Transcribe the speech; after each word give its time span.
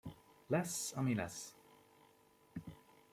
Lesz, 0.51 0.93
ami 0.95 1.15
lesz! 1.17 1.53